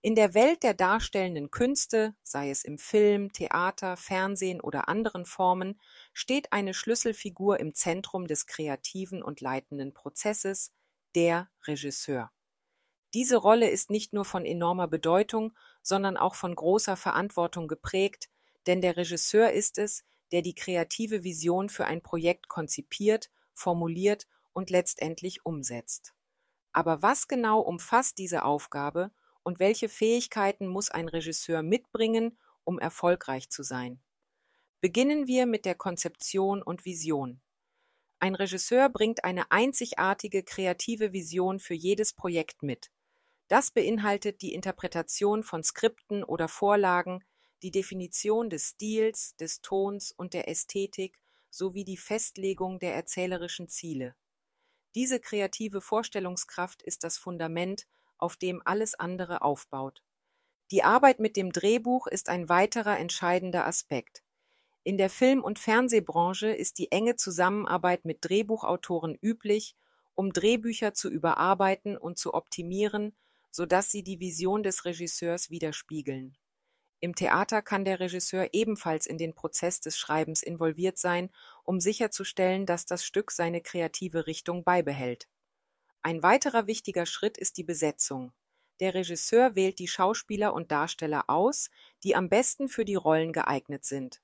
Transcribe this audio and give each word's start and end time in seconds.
In 0.00 0.14
der 0.14 0.32
Welt 0.34 0.62
der 0.62 0.74
darstellenden 0.74 1.50
Künste, 1.50 2.14
sei 2.22 2.50
es 2.50 2.62
im 2.62 2.78
Film, 2.78 3.32
Theater, 3.32 3.96
Fernsehen 3.96 4.60
oder 4.60 4.88
anderen 4.88 5.26
Formen, 5.26 5.80
steht 6.12 6.52
eine 6.52 6.72
Schlüsselfigur 6.72 7.58
im 7.58 7.74
Zentrum 7.74 8.28
des 8.28 8.46
kreativen 8.46 9.24
und 9.24 9.40
leitenden 9.40 9.92
Prozesses, 9.92 10.72
der 11.16 11.50
Regisseur. 11.66 12.30
Diese 13.12 13.38
Rolle 13.38 13.68
ist 13.68 13.90
nicht 13.90 14.12
nur 14.12 14.24
von 14.24 14.44
enormer 14.44 14.86
Bedeutung, 14.86 15.56
sondern 15.82 16.16
auch 16.16 16.36
von 16.36 16.54
großer 16.54 16.96
Verantwortung 16.96 17.66
geprägt, 17.66 18.28
denn 18.66 18.80
der 18.80 18.96
Regisseur 18.96 19.50
ist 19.50 19.78
es, 19.78 20.04
der 20.30 20.42
die 20.42 20.54
kreative 20.54 21.24
Vision 21.24 21.70
für 21.70 21.86
ein 21.86 22.02
Projekt 22.02 22.48
konzipiert, 22.48 23.30
formuliert 23.52 24.28
und 24.52 24.70
letztendlich 24.70 25.44
umsetzt. 25.44 26.14
Aber 26.72 27.02
was 27.02 27.26
genau 27.26 27.60
umfasst 27.60 28.18
diese 28.18 28.44
Aufgabe 28.44 29.10
und 29.42 29.58
welche 29.58 29.88
Fähigkeiten 29.88 30.66
muss 30.66 30.90
ein 30.90 31.08
Regisseur 31.08 31.62
mitbringen, 31.62 32.38
um 32.64 32.78
erfolgreich 32.78 33.50
zu 33.50 33.62
sein? 33.62 34.00
Beginnen 34.80 35.26
wir 35.26 35.46
mit 35.46 35.64
der 35.64 35.74
Konzeption 35.74 36.62
und 36.62 36.84
Vision. 36.84 37.40
Ein 38.20 38.34
Regisseur 38.34 38.88
bringt 38.88 39.24
eine 39.24 39.50
einzigartige 39.50 40.42
kreative 40.42 41.12
Vision 41.12 41.60
für 41.60 41.74
jedes 41.74 42.12
Projekt 42.12 42.62
mit. 42.62 42.90
Das 43.48 43.70
beinhaltet 43.70 44.42
die 44.42 44.54
Interpretation 44.54 45.42
von 45.42 45.64
Skripten 45.64 46.22
oder 46.22 46.48
Vorlagen, 46.48 47.24
die 47.62 47.70
Definition 47.70 48.50
des 48.50 48.70
Stils, 48.70 49.34
des 49.36 49.62
Tons 49.62 50.12
und 50.12 50.34
der 50.34 50.48
Ästhetik 50.48 51.18
sowie 51.50 51.84
die 51.84 51.96
Festlegung 51.96 52.78
der 52.78 52.94
erzählerischen 52.94 53.68
Ziele. 53.68 54.14
Diese 54.94 55.20
kreative 55.20 55.80
Vorstellungskraft 55.80 56.82
ist 56.82 57.04
das 57.04 57.18
Fundament, 57.18 57.86
auf 58.18 58.36
dem 58.36 58.62
alles 58.64 58.94
andere 58.94 59.42
aufbaut. 59.42 60.02
Die 60.70 60.82
Arbeit 60.84 61.18
mit 61.18 61.36
dem 61.36 61.50
Drehbuch 61.52 62.06
ist 62.06 62.28
ein 62.28 62.48
weiterer 62.48 62.98
entscheidender 62.98 63.66
Aspekt. 63.66 64.22
In 64.84 64.98
der 64.98 65.10
Film- 65.10 65.42
und 65.42 65.58
Fernsehbranche 65.58 66.48
ist 66.48 66.78
die 66.78 66.92
enge 66.92 67.16
Zusammenarbeit 67.16 68.04
mit 68.04 68.18
Drehbuchautoren 68.22 69.16
üblich, 69.20 69.76
um 70.14 70.32
Drehbücher 70.32 70.94
zu 70.94 71.08
überarbeiten 71.08 71.96
und 71.96 72.18
zu 72.18 72.34
optimieren, 72.34 73.16
sodass 73.50 73.90
sie 73.90 74.02
die 74.02 74.20
Vision 74.20 74.62
des 74.62 74.84
Regisseurs 74.84 75.50
widerspiegeln. 75.50 76.36
Im 77.00 77.14
Theater 77.14 77.62
kann 77.62 77.84
der 77.84 78.00
Regisseur 78.00 78.48
ebenfalls 78.52 79.06
in 79.06 79.18
den 79.18 79.34
Prozess 79.34 79.80
des 79.80 79.96
Schreibens 79.96 80.42
involviert 80.42 80.98
sein, 80.98 81.30
um 81.62 81.80
sicherzustellen, 81.80 82.66
dass 82.66 82.86
das 82.86 83.04
Stück 83.04 83.30
seine 83.30 83.60
kreative 83.60 84.26
Richtung 84.26 84.64
beibehält. 84.64 85.28
Ein 86.08 86.22
weiterer 86.22 86.66
wichtiger 86.66 87.04
Schritt 87.04 87.36
ist 87.36 87.58
die 87.58 87.64
Besetzung. 87.64 88.32
Der 88.80 88.94
Regisseur 88.94 89.54
wählt 89.54 89.78
die 89.78 89.88
Schauspieler 89.88 90.54
und 90.54 90.72
Darsteller 90.72 91.24
aus, 91.28 91.68
die 92.02 92.16
am 92.16 92.30
besten 92.30 92.70
für 92.70 92.86
die 92.86 92.94
Rollen 92.94 93.34
geeignet 93.34 93.84
sind. 93.84 94.22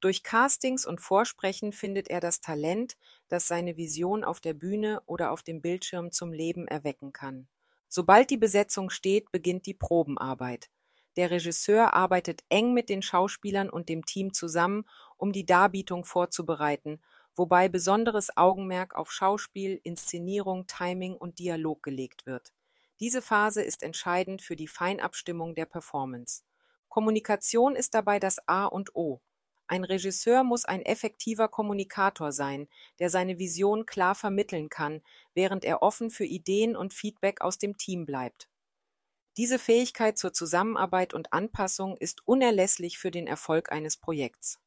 Durch 0.00 0.22
Castings 0.22 0.84
und 0.84 1.00
Vorsprechen 1.00 1.72
findet 1.72 2.08
er 2.08 2.20
das 2.20 2.42
Talent, 2.42 2.98
das 3.28 3.48
seine 3.48 3.78
Vision 3.78 4.24
auf 4.24 4.40
der 4.40 4.52
Bühne 4.52 5.00
oder 5.06 5.30
auf 5.32 5.42
dem 5.42 5.62
Bildschirm 5.62 6.12
zum 6.12 6.34
Leben 6.34 6.68
erwecken 6.68 7.14
kann. 7.14 7.48
Sobald 7.88 8.28
die 8.28 8.36
Besetzung 8.36 8.90
steht, 8.90 9.32
beginnt 9.32 9.64
die 9.64 9.72
Probenarbeit. 9.72 10.68
Der 11.16 11.30
Regisseur 11.30 11.94
arbeitet 11.94 12.44
eng 12.50 12.74
mit 12.74 12.90
den 12.90 13.00
Schauspielern 13.00 13.70
und 13.70 13.88
dem 13.88 14.04
Team 14.04 14.34
zusammen, 14.34 14.84
um 15.16 15.32
die 15.32 15.46
Darbietung 15.46 16.04
vorzubereiten 16.04 17.00
wobei 17.36 17.68
besonderes 17.68 18.36
Augenmerk 18.36 18.94
auf 18.94 19.12
Schauspiel, 19.12 19.80
Inszenierung, 19.84 20.66
Timing 20.66 21.14
und 21.14 21.38
Dialog 21.38 21.82
gelegt 21.82 22.26
wird. 22.26 22.52
Diese 22.98 23.22
Phase 23.22 23.62
ist 23.62 23.82
entscheidend 23.82 24.42
für 24.42 24.56
die 24.56 24.68
Feinabstimmung 24.68 25.54
der 25.54 25.66
Performance. 25.66 26.42
Kommunikation 26.88 27.76
ist 27.76 27.94
dabei 27.94 28.18
das 28.18 28.38
A 28.48 28.64
und 28.64 28.96
O. 28.96 29.20
Ein 29.68 29.84
Regisseur 29.84 30.44
muss 30.44 30.64
ein 30.64 30.82
effektiver 30.82 31.48
Kommunikator 31.48 32.32
sein, 32.32 32.68
der 32.98 33.10
seine 33.10 33.38
Vision 33.38 33.84
klar 33.84 34.14
vermitteln 34.14 34.68
kann, 34.68 35.02
während 35.34 35.64
er 35.64 35.82
offen 35.82 36.10
für 36.10 36.24
Ideen 36.24 36.76
und 36.76 36.94
Feedback 36.94 37.40
aus 37.40 37.58
dem 37.58 37.76
Team 37.76 38.06
bleibt. 38.06 38.48
Diese 39.36 39.58
Fähigkeit 39.58 40.16
zur 40.16 40.32
Zusammenarbeit 40.32 41.12
und 41.12 41.32
Anpassung 41.32 41.98
ist 41.98 42.26
unerlässlich 42.26 42.96
für 42.96 43.10
den 43.10 43.26
Erfolg 43.26 43.70
eines 43.70 43.98
Projekts. 43.98 44.58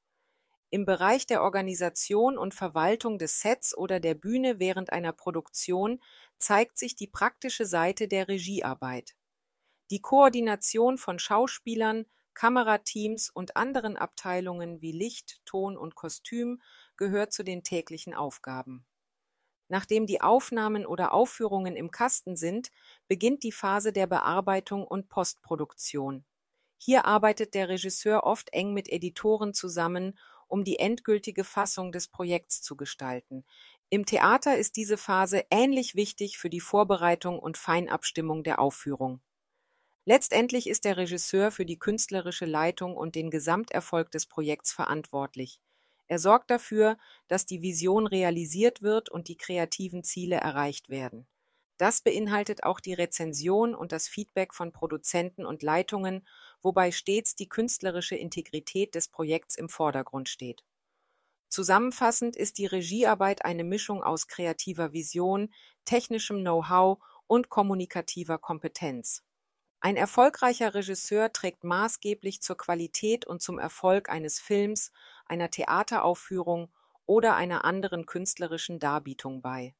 Im 0.71 0.85
Bereich 0.85 1.25
der 1.25 1.41
Organisation 1.41 2.37
und 2.37 2.53
Verwaltung 2.53 3.17
des 3.17 3.39
Sets 3.39 3.75
oder 3.75 3.99
der 3.99 4.13
Bühne 4.13 4.59
während 4.59 4.91
einer 4.91 5.13
Produktion 5.13 5.99
zeigt 6.37 6.77
sich 6.77 6.95
die 6.95 7.07
praktische 7.07 7.65
Seite 7.65 8.07
der 8.07 8.27
Regiearbeit. 8.27 9.15
Die 9.89 10.01
Koordination 10.01 10.99
von 10.99 11.17
Schauspielern, 11.17 12.05
Kamerateams 12.35 13.31
und 13.31 13.57
anderen 13.57 13.97
Abteilungen 13.97 14.81
wie 14.81 14.91
Licht, 14.91 15.41
Ton 15.45 15.75
und 15.75 15.95
Kostüm 15.95 16.61
gehört 16.97 17.33
zu 17.33 17.43
den 17.43 17.63
täglichen 17.63 18.13
Aufgaben. 18.13 18.85
Nachdem 19.69 20.05
die 20.05 20.21
Aufnahmen 20.21 20.85
oder 20.85 21.13
Aufführungen 21.13 21.75
im 21.75 21.89
Kasten 21.89 22.35
sind, 22.35 22.71
beginnt 23.07 23.43
die 23.43 23.51
Phase 23.51 23.91
der 23.91 24.07
Bearbeitung 24.07 24.85
und 24.85 25.09
Postproduktion. 25.09 26.25
Hier 26.77 27.05
arbeitet 27.05 27.55
der 27.55 27.69
Regisseur 27.69 28.23
oft 28.23 28.53
eng 28.53 28.73
mit 28.73 28.87
Editoren 28.87 29.53
zusammen 29.53 30.17
um 30.49 30.65
die 30.65 30.79
endgültige 30.79 31.45
Fassung 31.45 31.93
des 31.93 32.09
Projekts 32.09 32.61
zu 32.61 32.75
gestalten. 32.75 33.45
Im 33.89 34.05
Theater 34.05 34.57
ist 34.57 34.75
diese 34.75 34.97
Phase 34.97 35.45
ähnlich 35.49 35.95
wichtig 35.95 36.37
für 36.37 36.49
die 36.49 36.59
Vorbereitung 36.59 37.39
und 37.39 37.57
Feinabstimmung 37.57 38.43
der 38.43 38.59
Aufführung. 38.59 39.21
Letztendlich 40.05 40.67
ist 40.67 40.83
der 40.85 40.97
Regisseur 40.97 41.51
für 41.51 41.65
die 41.65 41.79
künstlerische 41.79 42.45
Leitung 42.45 42.97
und 42.97 43.15
den 43.15 43.29
Gesamterfolg 43.31 44.11
des 44.11 44.25
Projekts 44.25 44.73
verantwortlich. 44.73 45.61
Er 46.07 46.19
sorgt 46.19 46.51
dafür, 46.51 46.97
dass 47.27 47.45
die 47.45 47.61
Vision 47.61 48.07
realisiert 48.07 48.81
wird 48.81 49.09
und 49.09 49.29
die 49.29 49.37
kreativen 49.37 50.03
Ziele 50.03 50.37
erreicht 50.37 50.89
werden. 50.89 51.28
Das 51.79 52.01
beinhaltet 52.01 52.63
auch 52.63 52.81
die 52.81 52.93
Rezension 52.93 53.73
und 53.73 53.93
das 53.93 54.09
Feedback 54.09 54.53
von 54.53 54.73
Produzenten 54.73 55.45
und 55.45 55.63
Leitungen, 55.63 56.27
wobei 56.61 56.91
stets 56.91 57.35
die 57.35 57.47
künstlerische 57.47 58.17
Integrität 58.17 58.95
des 58.95 59.07
Projekts 59.07 59.55
im 59.55 59.69
Vordergrund 59.69 60.27
steht. 60.27 60.65
Zusammenfassend 61.47 62.35
ist 62.35 62.57
die 62.57 62.65
Regiearbeit 62.65 63.45
eine 63.45 63.63
Mischung 63.63 64.03
aus 64.03 64.27
kreativer 64.27 64.91
Vision, 64.91 65.53
technischem 65.85 66.41
Know-how 66.41 66.99
und 67.27 67.47
kommunikativer 67.47 68.39
Kompetenz. 68.39 69.23
Ein 69.79 69.95
erfolgreicher 69.95 70.73
Regisseur 70.73 71.31
trägt 71.31 71.63
maßgeblich 71.63 72.41
zur 72.41 72.57
Qualität 72.57 73.25
und 73.25 73.41
zum 73.41 73.57
Erfolg 73.57 74.09
eines 74.09 74.41
Films, 74.41 74.91
einer 75.25 75.49
Theateraufführung 75.49 76.73
oder 77.05 77.37
einer 77.37 77.63
anderen 77.63 78.05
künstlerischen 78.05 78.79
Darbietung 78.79 79.41
bei. 79.41 79.73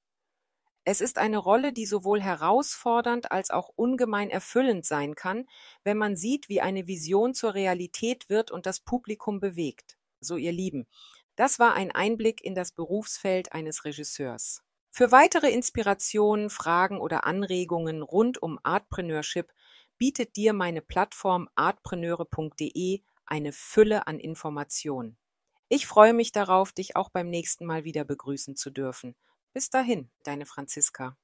Es 0.91 1.01
ist 1.01 1.19
eine 1.19 1.37
Rolle, 1.37 1.71
die 1.71 1.85
sowohl 1.85 2.19
herausfordernd 2.19 3.31
als 3.31 3.51
auch 3.51 3.69
ungemein 3.75 4.31
erfüllend 4.31 4.87
sein 4.87 5.13
kann, 5.13 5.47
wenn 5.83 5.99
man 5.99 6.15
sieht, 6.15 6.49
wie 6.49 6.61
eine 6.61 6.87
Vision 6.87 7.35
zur 7.35 7.53
Realität 7.53 8.27
wird 8.27 8.49
und 8.49 8.65
das 8.65 8.79
Publikum 8.79 9.39
bewegt. 9.39 9.99
So 10.19 10.35
ihr 10.35 10.51
Lieben, 10.51 10.87
das 11.35 11.59
war 11.59 11.75
ein 11.75 11.91
Einblick 11.91 12.43
in 12.43 12.55
das 12.55 12.71
Berufsfeld 12.71 13.53
eines 13.53 13.85
Regisseurs. 13.85 14.63
Für 14.89 15.11
weitere 15.11 15.51
Inspirationen, 15.51 16.49
Fragen 16.49 16.99
oder 16.99 17.23
Anregungen 17.23 18.01
rund 18.01 18.41
um 18.41 18.57
Artpreneurship 18.63 19.53
bietet 19.99 20.37
dir 20.37 20.53
meine 20.53 20.81
Plattform 20.81 21.49
artpreneure.de 21.53 23.03
eine 23.27 23.51
Fülle 23.51 24.07
an 24.07 24.17
Informationen. 24.17 25.19
Ich 25.67 25.85
freue 25.85 26.13
mich 26.13 26.31
darauf, 26.31 26.73
dich 26.73 26.95
auch 26.95 27.09
beim 27.09 27.29
nächsten 27.29 27.67
Mal 27.67 27.83
wieder 27.83 28.05
begrüßen 28.05 28.55
zu 28.55 28.71
dürfen. 28.71 29.15
Bis 29.53 29.69
dahin, 29.69 30.11
deine 30.23 30.45
Franziska. 30.45 31.17